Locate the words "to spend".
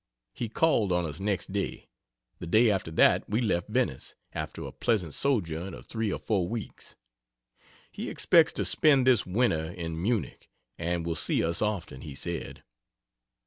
8.53-9.05